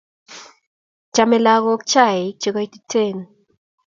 Chamei 1.13 1.43
lagoik 1.45 1.83
chaik 1.91 2.33
che 2.41 2.49
koititen 2.55 3.17